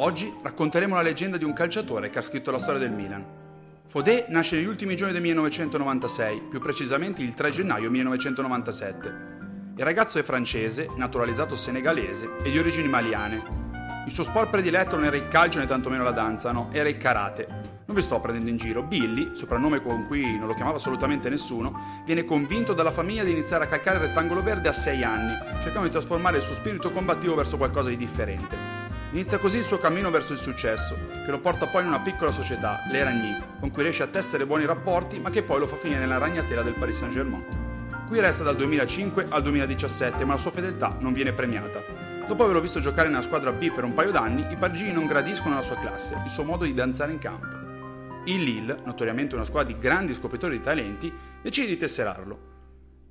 Oggi 0.00 0.32
racconteremo 0.42 0.94
la 0.94 1.02
leggenda 1.02 1.38
di 1.38 1.44
un 1.44 1.52
calciatore 1.52 2.08
che 2.08 2.20
ha 2.20 2.22
scritto 2.22 2.52
la 2.52 2.60
storia 2.60 2.78
del 2.78 2.92
Milan. 2.92 3.24
Fodé 3.84 4.26
nasce 4.28 4.54
negli 4.54 4.66
ultimi 4.66 4.94
giorni 4.94 5.12
del 5.12 5.22
1996, 5.22 6.42
più 6.48 6.60
precisamente 6.60 7.20
il 7.20 7.34
3 7.34 7.50
gennaio 7.50 7.90
1997. 7.90 9.08
Il 9.76 9.82
ragazzo 9.82 10.20
è 10.20 10.22
francese, 10.22 10.86
naturalizzato 10.94 11.56
senegalese 11.56 12.36
e 12.44 12.50
di 12.50 12.58
origini 12.60 12.86
maliane. 12.86 13.42
Il 14.06 14.12
suo 14.12 14.22
sport 14.22 14.50
prediletto 14.50 14.94
non 14.94 15.04
era 15.04 15.16
il 15.16 15.26
calcio 15.26 15.58
né 15.58 15.66
tantomeno 15.66 16.04
la 16.04 16.12
danza, 16.12 16.52
no, 16.52 16.68
era 16.70 16.88
il 16.88 16.96
karate. 16.96 17.46
Non 17.86 17.96
vi 17.96 18.02
sto 18.02 18.20
prendendo 18.20 18.50
in 18.50 18.56
giro. 18.56 18.84
Billy, 18.84 19.34
soprannome 19.34 19.82
con 19.82 20.06
cui 20.06 20.38
non 20.38 20.46
lo 20.46 20.54
chiamava 20.54 20.76
assolutamente 20.76 21.28
nessuno, 21.28 22.02
viene 22.04 22.24
convinto 22.24 22.72
dalla 22.72 22.92
famiglia 22.92 23.24
di 23.24 23.32
iniziare 23.32 23.64
a 23.64 23.66
calcare 23.66 23.96
il 23.96 24.04
rettangolo 24.04 24.42
verde 24.42 24.68
a 24.68 24.72
6 24.72 25.02
anni, 25.02 25.36
cercando 25.60 25.86
di 25.86 25.90
trasformare 25.90 26.36
il 26.36 26.44
suo 26.44 26.54
spirito 26.54 26.92
combattivo 26.92 27.34
verso 27.34 27.56
qualcosa 27.56 27.88
di 27.88 27.96
differente. 27.96 28.87
Inizia 29.12 29.38
così 29.38 29.56
il 29.56 29.64
suo 29.64 29.78
cammino 29.78 30.10
verso 30.10 30.34
il 30.34 30.38
successo, 30.38 30.94
che 31.24 31.30
lo 31.30 31.38
porta 31.38 31.66
poi 31.66 31.80
in 31.80 31.88
una 31.88 32.00
piccola 32.00 32.30
società, 32.30 32.82
le 32.90 33.02
Ragny, 33.02 33.36
con 33.58 33.70
cui 33.70 33.82
riesce 33.82 34.02
a 34.02 34.06
tessere 34.06 34.44
buoni 34.44 34.66
rapporti, 34.66 35.18
ma 35.18 35.30
che 35.30 35.42
poi 35.42 35.58
lo 35.58 35.66
fa 35.66 35.76
finire 35.76 36.00
nella 36.00 36.18
ragnatela 36.18 36.60
del 36.60 36.74
Paris 36.74 36.98
Saint-Germain. 36.98 37.42
Qui 38.06 38.20
resta 38.20 38.42
dal 38.42 38.56
2005 38.56 39.28
al 39.30 39.42
2017, 39.42 40.26
ma 40.26 40.34
la 40.34 40.38
sua 40.38 40.50
fedeltà 40.50 40.94
non 41.00 41.14
viene 41.14 41.32
premiata. 41.32 41.82
Dopo 42.26 42.42
averlo 42.42 42.60
visto 42.60 42.80
giocare 42.80 43.08
nella 43.08 43.22
squadra 43.22 43.50
B 43.50 43.72
per 43.72 43.84
un 43.84 43.94
paio 43.94 44.10
d'anni, 44.10 44.44
i 44.52 44.56
parigini 44.56 44.92
non 44.92 45.06
gradiscono 45.06 45.54
la 45.54 45.62
sua 45.62 45.78
classe, 45.78 46.20
il 46.22 46.30
suo 46.30 46.44
modo 46.44 46.64
di 46.64 46.74
danzare 46.74 47.10
in 47.10 47.18
campo. 47.18 47.46
Il 48.26 48.42
Lille, 48.42 48.80
notoriamente 48.84 49.34
una 49.34 49.46
squadra 49.46 49.72
di 49.72 49.78
grandi 49.78 50.12
scopritori 50.12 50.58
di 50.58 50.62
talenti, 50.62 51.10
decide 51.40 51.68
di 51.68 51.76
tesserarlo. 51.78 52.56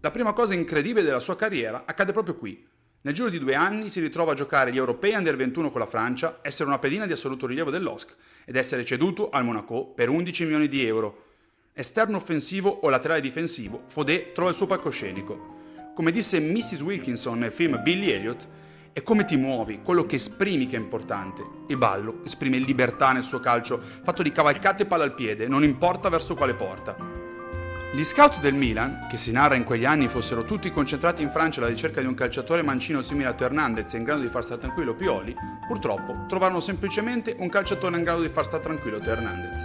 La 0.00 0.10
prima 0.10 0.34
cosa 0.34 0.52
incredibile 0.52 1.06
della 1.06 1.20
sua 1.20 1.36
carriera 1.36 1.84
accade 1.86 2.12
proprio 2.12 2.36
qui, 2.36 2.62
nel 3.06 3.14
giro 3.14 3.30
di 3.30 3.38
due 3.38 3.54
anni 3.54 3.88
si 3.88 4.00
ritrova 4.00 4.32
a 4.32 4.34
giocare 4.34 4.72
gli 4.72 4.78
europei 4.78 5.14
under 5.14 5.36
21 5.36 5.70
con 5.70 5.78
la 5.78 5.86
Francia, 5.86 6.40
essere 6.42 6.68
una 6.68 6.80
pedina 6.80 7.06
di 7.06 7.12
assoluto 7.12 7.46
rilievo 7.46 7.70
dell'OSC 7.70 8.16
ed 8.44 8.56
essere 8.56 8.84
ceduto 8.84 9.30
al 9.30 9.44
Monaco 9.44 9.84
per 9.86 10.08
11 10.08 10.42
milioni 10.42 10.66
di 10.66 10.84
euro. 10.84 11.26
Esterno 11.72 12.16
offensivo 12.16 12.68
o 12.68 12.88
laterale 12.88 13.20
difensivo, 13.20 13.84
Fodé 13.86 14.32
trova 14.32 14.50
il 14.50 14.56
suo 14.56 14.66
palcoscenico. 14.66 15.54
Come 15.94 16.10
disse 16.10 16.40
Mrs. 16.40 16.80
Wilkinson 16.80 17.38
nel 17.38 17.52
film 17.52 17.80
Billy 17.80 18.10
Elliot, 18.10 18.48
è 18.92 19.00
come 19.04 19.24
ti 19.24 19.36
muovi, 19.36 19.82
quello 19.84 20.04
che 20.04 20.16
esprimi 20.16 20.66
che 20.66 20.74
è 20.74 20.80
importante. 20.80 21.44
Il 21.68 21.76
ballo 21.76 22.24
esprime 22.24 22.58
libertà 22.58 23.12
nel 23.12 23.22
suo 23.22 23.38
calcio, 23.38 23.80
fatto 23.80 24.24
di 24.24 24.32
cavalcate 24.32 24.82
e 24.82 24.86
palla 24.86 25.04
al 25.04 25.14
piede, 25.14 25.46
non 25.46 25.62
importa 25.62 26.08
verso 26.08 26.34
quale 26.34 26.54
porta. 26.54 27.25
Gli 27.96 28.04
scout 28.04 28.40
del 28.40 28.52
Milan, 28.52 29.06
che 29.08 29.16
si 29.16 29.32
narra 29.32 29.54
in 29.54 29.64
quegli 29.64 29.86
anni 29.86 30.06
fossero 30.06 30.44
tutti 30.44 30.70
concentrati 30.70 31.22
in 31.22 31.30
Francia 31.30 31.60
alla 31.60 31.70
ricerca 31.70 32.02
di 32.02 32.06
un 32.06 32.12
calciatore 32.12 32.60
mancino 32.60 33.00
simile 33.00 33.30
a 33.30 33.32
Teo 33.32 33.46
Hernandez 33.46 33.94
e 33.94 33.96
in 33.96 34.04
grado 34.04 34.20
di 34.20 34.28
far 34.28 34.44
stare 34.44 34.60
tranquillo 34.60 34.94
Pioli, 34.94 35.34
purtroppo 35.66 36.26
trovarono 36.28 36.60
semplicemente 36.60 37.34
un 37.38 37.48
calciatore 37.48 37.96
in 37.96 38.02
grado 38.02 38.20
di 38.20 38.28
far 38.28 38.44
stare 38.44 38.62
tranquillo 38.62 38.98
Teo 38.98 39.14
Hernandez. 39.14 39.64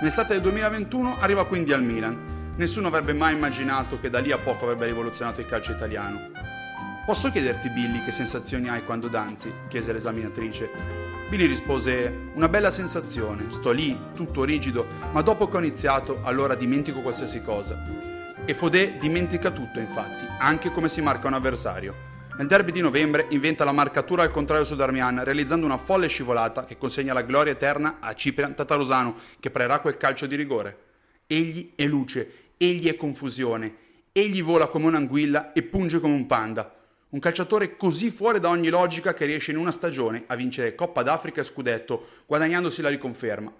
Nell'estate 0.00 0.34
del 0.34 0.42
2021 0.42 1.16
arriva 1.18 1.46
quindi 1.46 1.72
al 1.72 1.82
Milan. 1.82 2.52
Nessuno 2.56 2.88
avrebbe 2.88 3.14
mai 3.14 3.32
immaginato 3.32 3.98
che 3.98 4.10
da 4.10 4.18
lì 4.18 4.32
a 4.32 4.38
poco 4.38 4.64
avrebbe 4.64 4.84
rivoluzionato 4.84 5.40
il 5.40 5.46
calcio 5.46 5.72
italiano. 5.72 6.30
Posso 7.06 7.30
chiederti, 7.30 7.70
Billy, 7.70 8.04
che 8.04 8.12
sensazioni 8.12 8.68
hai 8.68 8.84
quando 8.84 9.08
danzi? 9.08 9.50
chiese 9.68 9.94
l'esaminatrice. 9.94 11.11
Billy 11.32 11.46
rispose: 11.46 12.28
Una 12.34 12.46
bella 12.46 12.70
sensazione, 12.70 13.50
sto 13.50 13.70
lì, 13.70 13.96
tutto 14.14 14.44
rigido, 14.44 14.86
ma 15.12 15.22
dopo 15.22 15.48
che 15.48 15.56
ho 15.56 15.60
iniziato, 15.60 16.20
allora 16.24 16.54
dimentico 16.54 17.00
qualsiasi 17.00 17.40
cosa. 17.40 17.82
E 18.44 18.52
Fodé 18.52 18.98
dimentica 19.00 19.50
tutto, 19.50 19.80
infatti, 19.80 20.26
anche 20.38 20.70
come 20.70 20.90
si 20.90 21.00
marca 21.00 21.28
un 21.28 21.32
avversario. 21.32 21.94
Nel 22.36 22.46
derby 22.46 22.70
di 22.70 22.82
novembre 22.82 23.28
inventa 23.30 23.64
la 23.64 23.72
marcatura 23.72 24.24
al 24.24 24.30
contrario 24.30 24.66
su 24.66 24.74
Darmian, 24.74 25.24
realizzando 25.24 25.64
una 25.64 25.78
folle 25.78 26.06
scivolata 26.08 26.66
che 26.66 26.76
consegna 26.76 27.14
la 27.14 27.22
gloria 27.22 27.54
eterna 27.54 27.96
a 28.00 28.12
Ciprian 28.12 28.54
Tatarusano, 28.54 29.14
che 29.40 29.50
parerà 29.50 29.80
quel 29.80 29.96
calcio 29.96 30.26
di 30.26 30.36
rigore. 30.36 30.76
Egli 31.26 31.70
è 31.74 31.86
luce, 31.86 32.50
egli 32.58 32.88
è 32.88 32.96
confusione, 32.96 33.74
egli 34.12 34.42
vola 34.42 34.68
come 34.68 34.88
un'anguilla 34.88 35.54
e 35.54 35.62
punge 35.62 35.98
come 35.98 36.12
un 36.12 36.26
panda. 36.26 36.74
Un 37.12 37.18
calciatore 37.18 37.76
così 37.76 38.10
fuori 38.10 38.40
da 38.40 38.48
ogni 38.48 38.70
logica 38.70 39.12
che 39.12 39.26
riesce 39.26 39.50
in 39.50 39.58
una 39.58 39.70
stagione 39.70 40.24
a 40.28 40.34
vincere 40.34 40.74
Coppa 40.74 41.02
d'Africa 41.02 41.42
e 41.42 41.44
Scudetto, 41.44 42.06
guadagnandosi 42.24 42.80
la 42.80 42.88
riconferma. 42.88 43.52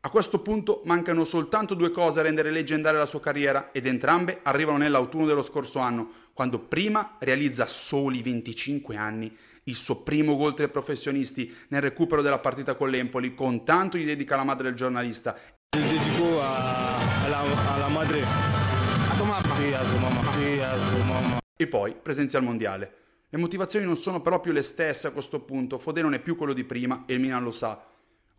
A 0.00 0.08
questo 0.08 0.40
punto 0.40 0.80
mancano 0.86 1.24
soltanto 1.24 1.74
due 1.74 1.90
cose 1.90 2.20
a 2.20 2.22
rendere 2.22 2.50
leggendaria 2.50 2.98
la 2.98 3.04
sua 3.04 3.20
carriera 3.20 3.68
ed 3.70 3.84
entrambe 3.84 4.40
arrivano 4.44 4.78
nell'autunno 4.78 5.26
dello 5.26 5.42
scorso 5.42 5.78
anno, 5.78 6.08
quando 6.32 6.58
prima 6.58 7.16
realizza 7.18 7.66
soli 7.66 8.22
25 8.22 8.96
anni 8.96 9.30
il 9.64 9.74
suo 9.74 9.96
primo 9.96 10.36
gol 10.36 10.54
tra 10.54 10.64
i 10.64 10.70
professionisti 10.70 11.54
nel 11.68 11.82
recupero 11.82 12.22
della 12.22 12.38
partita 12.38 12.76
con 12.76 12.88
l'Empoli, 12.88 13.34
con 13.34 13.62
tanto 13.62 13.98
gli 13.98 14.06
dedica 14.06 14.36
la 14.36 14.44
madre 14.44 14.68
del 14.68 14.74
giornalista. 14.74 15.36
Il 15.76 15.84
dedico 15.84 16.40
alla, 16.40 17.42
alla 17.74 17.88
madre. 17.88 18.22
A 18.22 19.16
tua 19.18 19.26
mamma? 19.26 19.54
Sì, 19.54 19.70
a 19.70 19.82
tua 19.84 19.98
mamma. 19.98 20.30
Sì, 20.30 20.60
a 20.60 20.78
tua 20.78 21.04
mamma 21.04 21.39
e 21.62 21.66
poi 21.66 21.94
presenzia 21.94 22.38
al 22.38 22.44
mondiale. 22.44 22.94
Le 23.28 23.38
motivazioni 23.38 23.84
non 23.84 23.96
sono 23.96 24.22
però 24.22 24.40
più 24.40 24.50
le 24.50 24.62
stesse 24.62 25.06
a 25.06 25.10
questo 25.10 25.40
punto, 25.40 25.78
Fodé 25.78 26.00
non 26.00 26.14
è 26.14 26.18
più 26.18 26.34
quello 26.34 26.54
di 26.54 26.64
prima 26.64 27.04
e 27.06 27.14
il 27.14 27.20
Milan 27.20 27.42
lo 27.42 27.52
sa. 27.52 27.84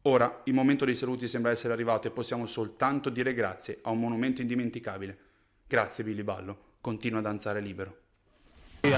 Ora 0.03 0.41
il 0.45 0.53
momento 0.55 0.85
dei 0.85 0.95
saluti 0.95 1.27
sembra 1.27 1.51
essere 1.51 1.73
arrivato 1.73 2.07
e 2.07 2.11
possiamo 2.11 2.47
soltanto 2.47 3.09
dire 3.09 3.35
grazie 3.35 3.79
a 3.83 3.91
un 3.91 3.99
monumento 3.99 4.41
indimenticabile. 4.41 5.17
Grazie 5.67 6.03
Billy 6.03 6.23
Ballo, 6.23 6.77
continua 6.81 7.19
a 7.19 7.21
danzare 7.21 7.61
libero. 7.61 7.97
Sì, 8.81 8.89